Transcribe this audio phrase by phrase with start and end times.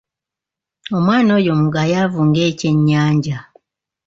[0.97, 3.37] Omwana oyo mugayaavu ng'ekyennyanja.